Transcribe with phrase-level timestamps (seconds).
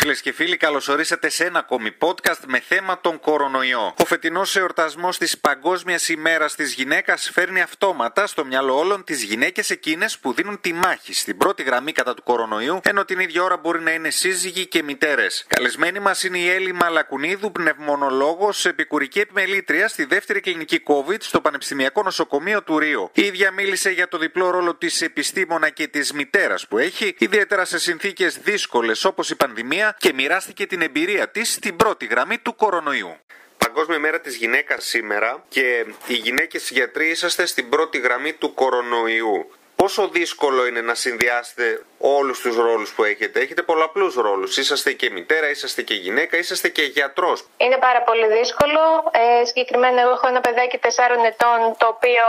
[0.00, 3.94] Φίλες και φίλοι, καλώ ορίσατε σε ένα ακόμη podcast με θέμα τον κορονοϊό.
[3.98, 9.70] Ο φετινός εορτασμός της Παγκόσμιας ημέρας της γυναίκας φέρνει αυτόματα στο μυαλό όλων τις γυναίκες
[9.70, 13.56] εκείνες που δίνουν τη μάχη στην πρώτη γραμμή κατά του κορονοϊού, ενώ την ίδια ώρα
[13.56, 15.44] μπορεί να είναι σύζυγοι και μητέρες.
[15.48, 22.02] Καλεσμένη μας είναι η Έλλη Μαλακουνίδου, πνευμονολόγος, επικουρική επιμελήτρια στη δεύτερη κλινική COVID στο Πανεπιστημιακό
[22.02, 23.10] Νοσοκομείο του Ρίου.
[23.14, 27.64] Η ίδια μίλησε για το διπλό ρόλο της επιστήμονα και της μητέρας που έχει, ιδιαίτερα
[27.64, 32.54] σε συνθήκες δύσκολες όπως η πανδημία και μοιράστηκε την εμπειρία της στην πρώτη γραμμή του
[32.54, 33.16] κορονοϊού.
[33.58, 39.50] Παγκόσμια μέρα της γυναίκας σήμερα και οι γυναίκες γιατροί είσαστε στην πρώτη γραμμή του κορονοϊού.
[39.82, 44.56] Πόσο δύσκολο είναι να συνδυάσετε όλους τους ρόλους που έχετε; Έχετε πολλαπλούς ρόλους.
[44.56, 47.38] Είσαστε και μητέρα, είσαστε και γυναίκα, είσαστε και γιατρός.
[47.56, 48.80] Είναι πάρα πολύ δύσκολο.
[49.12, 50.88] Ε, συγκεκριμένα, εγώ έχω ένα παιδάκι 4
[51.32, 52.26] ετών, το οποίο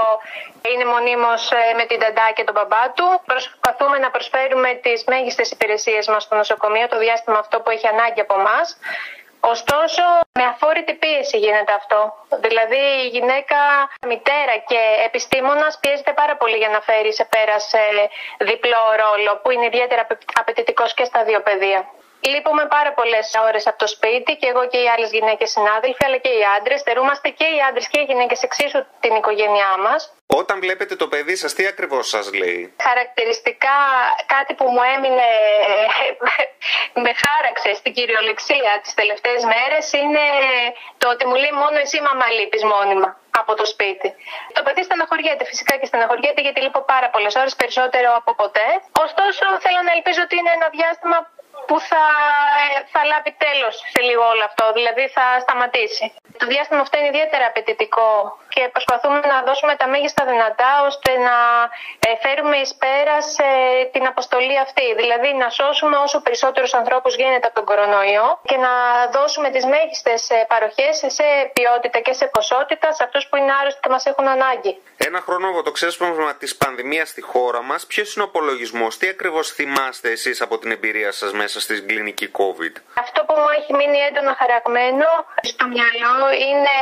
[0.72, 3.22] είναι μονίμως ε, με την ταντά και τον μπαμπά του.
[3.26, 8.22] Προσπαθούμε να προσφέρουμε τις μέγιστες υπηρεσίες μας στο νοσοκομείο το διάστημα αυτό που έχει ανάγκη
[8.22, 8.78] από εμάς.
[9.40, 12.14] Ωστόσο, με αφόρητη πίεση γίνεται αυτό.
[12.40, 13.58] Δηλαδή, η γυναίκα,
[14.08, 17.80] μητέρα και επιστήμονας πιέζεται πάρα πολύ για να φέρει σε πέρα σε
[18.38, 20.08] διπλό ρόλο, που είναι ιδιαίτερα
[20.40, 21.88] απαιτητικός και στα δύο παιδεία.
[22.22, 26.18] Λείπουμε πάρα πολλές ώρες από το σπίτι και εγώ και οι άλλες γυναίκες συνάδελφοι, αλλά
[26.18, 26.82] και οι άντρες.
[26.82, 30.14] Θερούμαστε και οι άντρες και οι γυναίκες εξίσου την οικογένειά μας.
[30.42, 33.78] Όταν βλέπετε το παιδί σας, τι ακριβώς σας λέει; Χαρακτηριστικά,
[34.36, 35.30] κάτι που μου έμεινε,
[37.06, 40.26] με χάραξε στην κυριολεξία τις τελευταίες μέρες, είναι
[40.98, 43.10] το ότι μου λέει μόνο εσύ μαμά λείπεις μόνιμα
[43.42, 44.10] από το σπίτι.
[44.56, 48.68] Το παιδί στεναχωριέται φυσικά και στεναχωριέται γιατί λείπω πάρα πολλές ώρες, περισσότερο από ποτέ.
[49.06, 51.18] Ωστόσο, θέλω να ελπίζω ότι είναι ένα διάστημα
[51.68, 52.04] που θα,
[52.64, 56.14] ε, θα λάβει τέλος σε λίγο όλο αυτό, δηλαδή θα σταματήσει.
[56.42, 58.10] Το διάστημα αυτό είναι ιδιαίτερα απαιτητικό
[58.54, 61.38] και προσπαθούμε να δώσουμε τα μέγιστα δυνατά ώστε να
[62.08, 63.48] ε, φέρουμε εις πέρα σε
[63.92, 68.74] την αποστολή αυτή, δηλαδή να σώσουμε όσο περισσότερους ανθρώπους γίνεται από τον κορονοϊό και να
[69.16, 73.80] δώσουμε τις μέγιστες ε, παροχές σε ποιότητα και σε ποσότητα σε αυτούς που είναι άρρωστοι
[73.84, 74.82] και μας έχουν ανάγκη.
[74.98, 79.08] Ένα χρόνο από το ξέσπασμα της πανδημίας στη χώρα μας, ποιος είναι ο απολογισμός, τι
[79.08, 83.74] ακριβώς θυμάστε εσείς από την εμπειρία σας μέσα στην κλινική COVID; Αυτό που μου έχει
[83.74, 85.08] μείνει έντονα χαραγμένο
[85.42, 86.78] στο μυαλό είναι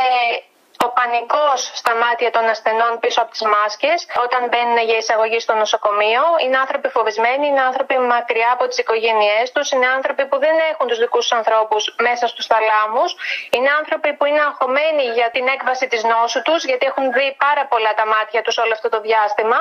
[0.86, 5.54] ο πανικός στα μάτια των ασθενών πίσω από τις μάσκες όταν μπαίνουν για εισαγωγή στο
[5.54, 6.24] νοσοκομείο.
[6.44, 10.88] Είναι άνθρωποι φοβισμένοι, είναι άνθρωποι μακριά από τις οικογένειές τους, είναι άνθρωποι που δεν έχουν
[10.88, 13.16] τους δικούς τους ανθρώπους μέσα στους θαλάμους,
[13.50, 17.66] είναι άνθρωποι που είναι αγχωμένοι για την έκβαση της νόσου τους, γιατί έχουν δει πάρα
[17.66, 19.58] πολλά τα μάτια τους όλο αυτό το διάστημα.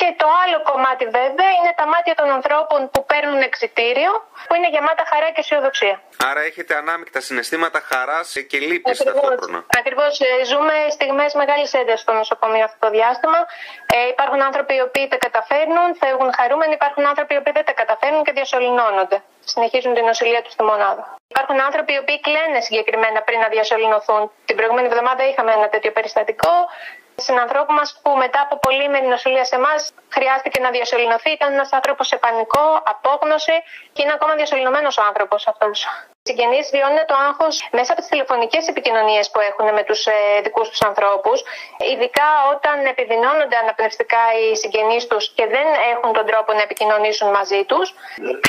[0.00, 4.10] Και το άλλο κομμάτι βέβαια είναι τα μάτια των ανθρώπων που παίρνουν εξητήριο,
[4.46, 5.94] που είναι γεμάτα χαρά και αισιοδοξία.
[6.30, 9.58] Άρα έχετε ανάμεικτα συναισθήματα χαράς και λύπης ταυτόχρονα.
[9.80, 10.12] Ακριβώς.
[10.20, 13.38] Ε, ζούμε στιγμές μεγάλης έντασης στο νοσοκομείο αυτό το διάστημα.
[13.96, 17.74] Ε, υπάρχουν άνθρωποι οι οποίοι τα καταφέρνουν, φεύγουν χαρούμενοι, υπάρχουν άνθρωποι οι οποίοι δεν τα
[17.82, 19.18] καταφέρνουν και διασωληνώνονται.
[19.52, 21.04] Συνεχίζουν την νοσηλεία τους στη μονάδα.
[21.34, 24.22] Υπάρχουν άνθρωποι οι οποίοι κλαίνε συγκεκριμένα πριν να διασωληνωθούν.
[24.48, 26.54] Την προηγούμενη εβδομάδα είχαμε ένα τέτοιο περιστατικό
[27.16, 28.58] συνανθρώπου μας που μετά από
[28.90, 31.30] μερή νοσηλεία σε εμάς χρειάστηκε να διασωληνωθεί.
[31.30, 35.86] Ήταν ένας άνθρωπος σε πανικό, απόγνωση και είναι ακόμα διασωληνωμένος ο άνθρωπος αυτός.
[36.26, 40.40] Οι συγγενείς βιώνουν το άγχος μέσα από τις τηλεφωνικές επικοινωνίες που έχουν με τους ε,
[40.42, 41.42] δικούς τους ανθρώπους,
[41.92, 47.64] ειδικά όταν επιδεινώνονται αναπνευστικά οι συγγενείς τους και δεν έχουν τον τρόπο να επικοινωνήσουν μαζί
[47.64, 47.94] τους.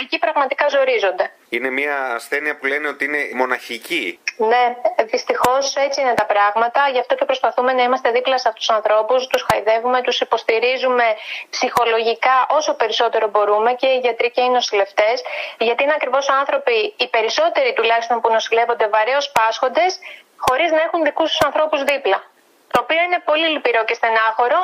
[0.02, 1.32] Εκεί πραγματικά ζορίζονται.
[1.50, 4.20] Είναι μια ασθένεια που λένε ότι είναι μοναχική.
[4.38, 4.76] Ναι,
[5.12, 6.90] δυστυχώς έτσι είναι τα πράγματα.
[6.92, 11.04] Γι' αυτό και προσπαθούμε να είμαστε δίπλα σε αυτούς τους ανθρώπους, τους χαϊδεύουμε, τους υποστηρίζουμε
[11.50, 15.24] ψυχολογικά όσο περισσότερο μπορούμε και οι γιατροί και οι νοσηλευτές.
[15.58, 20.00] Γιατί είναι ακριβώς άνθρωποι, οι περισσότεροι τουλάχιστον που νοσηλεύονται βαρέως πάσχοντες,
[20.38, 22.24] χωρίς να έχουν δικούς τους ανθρώπους δίπλα.
[22.72, 24.62] Το οποίο είναι πολύ λυπηρό και στενάχωρο.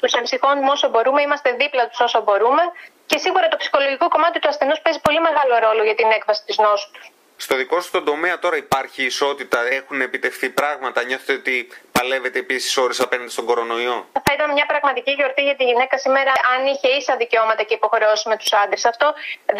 [0.00, 2.62] Τους εμψυχώνουμε όσο μπορούμε, είμαστε δίπλα τους όσο μπορούμε
[3.06, 6.56] και σίγουρα το ψυχολογικό κομμάτι του ασθενούς παίζει πολύ μεγάλο ρόλο για την έκβαση της
[6.58, 7.06] νόσου τους.
[7.36, 11.68] Στο δικό σου τον τομέα τώρα υπάρχει ισότητα, έχουν επιτευχθεί πράγματα, νιώθετε ότι
[12.00, 16.32] παλεύετε επίσης ώρες απέναντι στον κορονοϊό; Θα ήταν μια πραγματική γιορτή για τη γυναίκα σήμερα
[16.52, 18.84] αν είχε ίσα δικαιώματα και υποχρεώσει με τους άντρες.
[18.92, 19.06] Αυτό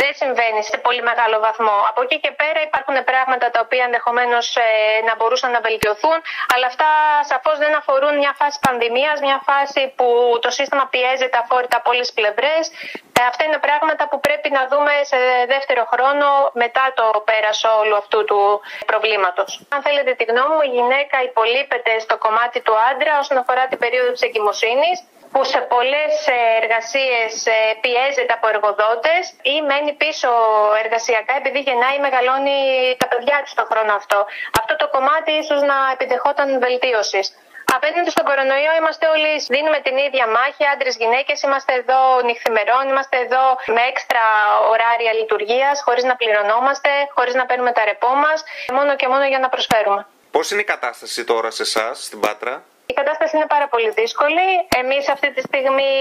[0.00, 1.76] δεν συμβαίνει σε πολύ μεγάλο βαθμό.
[1.90, 4.68] Από εκεί και πέρα υπάρχουν πράγματα τα οποία ενδεχομένως ε,
[5.08, 6.18] να μπορούσαν να βελτιωθούν,
[6.52, 6.88] αλλά αυτά
[7.30, 10.06] σαφώς δεν αφορούν μια φάση πανδημίας, μια φάση που
[10.44, 12.62] το σύστημα πιέζεται αφόρητα από όλες τις πλευρές.
[13.20, 15.18] Ε, αυτά είναι πράγματα που πρέπει να δούμε σε
[15.54, 16.26] δεύτερο χρόνο
[16.62, 18.40] μετά το πέρασο όλου αυτού του
[18.90, 19.50] προβλήματος.
[19.74, 22.29] Αν θέλετε τη γνώμη μου, η γυναίκα υπολείπεται στο κομμάτι
[22.64, 24.98] του άντρα όσον αφορά την περίοδο της εγκυμοσύνης
[25.32, 26.12] που σε πολλές
[26.60, 29.22] εργασίες ε, πιέζεται από εργοδότες
[29.52, 30.30] ή μένει πίσω
[30.84, 32.58] εργασιακά επειδή γεννάει ή μεγαλώνει
[33.02, 34.18] τα παιδιά του στον χρόνο αυτό.
[34.60, 37.26] Αυτό το κομμάτι ίσως να επιδεχόταν βελτίωσης.
[37.76, 41.42] Απέναντι στον κορονοϊό είμαστε όλοι, δίνουμε την ίδια μάχη, άντρες, γυναίκες.
[41.42, 43.44] Είμαστε εδώ νυχθημερών, είμαστε εδώ
[43.76, 44.24] με έξτρα
[44.70, 48.38] ωράρια λειτουργίας, χωρίς να πληρωνόμαστε, χωρίς να παίρνουμε τα ρεπό μας,
[48.76, 50.06] μόνο και μόνο για να προσφέρουμε.
[50.30, 54.46] Πώς είναι η κατάσταση τώρα σε εσάς στην Πάτρα; Η κατάσταση είναι πάρα πολύ δύσκολη.
[54.80, 55.92] Εμείς αυτή τη στιγμή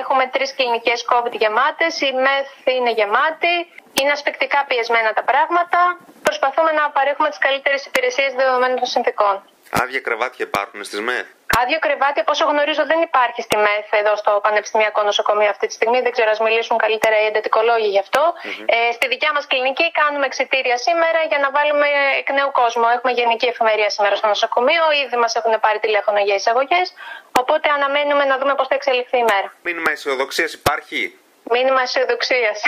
[0.00, 2.00] έχουμε τρεις κλινικές COVID γεμάτες.
[2.00, 2.46] Η ΜΕΘ
[2.76, 3.54] είναι γεμάτη.
[4.00, 5.98] Είναι ασπεκτικά πιεσμένα τα πράγματα.
[6.22, 9.34] Προσπαθούμε να παρέχουμε τις καλύτερες υπηρεσίες δεδομένων των συνθήκων.
[9.70, 11.26] Άδεια κρεβάτια υπάρχουν στις ΜΕΘ;
[11.60, 16.00] Άδειο κρεβάτι, όπω γνωρίζω, δεν υπάρχει στη ΜΕΘ εδώ στο Πανεπιστημιακό Νοσοκομείο αυτή τη στιγμή.
[16.00, 18.22] Δεν ξέρω, ας μιλήσουν καλύτερα οι εντατικολόγοι γι' αυτο
[18.66, 21.86] Ε, στη δικιά μας κλινική κάνουμε εξητήρια σήμερα για να βάλουμε
[22.20, 22.84] εκ νέου κόσμο.
[22.96, 24.82] Έχουμε γενική εφημερία σήμερα στο νοσοκομείο.
[25.04, 26.86] Ήδη μας έχουν πάρει τηλέφωνο για εισαγωγές.
[27.32, 29.48] Οπότε αναμένουμε να δούμε πώς θα εξελιχθεί η μέρα.
[29.62, 31.18] Μήνυμα αισιοδοξίας υπάρχει;
[31.50, 32.62] Μήνυμα αισιοδοξίας.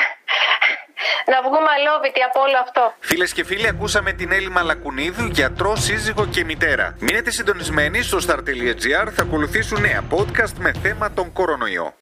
[1.33, 2.83] Να βγούμε αλόβητοι από όλο αυτό.
[3.01, 6.97] Φίλες και φίλοι, ακούσαμε την Έλλη Μαλακουνίδου, γιατρό, σύζυγο και μητέρα.
[7.01, 11.95] Μείνετε συντονισμένοι στο star.gr, θα ακολουθήσουν νέα podcast με θέμα τον κορονοϊό.